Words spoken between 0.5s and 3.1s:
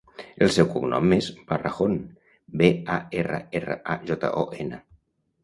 seu cognom és Barrajon: be, a,